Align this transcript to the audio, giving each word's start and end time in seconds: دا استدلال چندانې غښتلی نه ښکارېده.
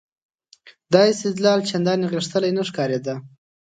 دا 0.93 1.01
استدلال 1.13 1.59
چندانې 1.69 2.05
غښتلی 2.13 2.51
نه 2.57 2.63
ښکارېده. 2.69 3.15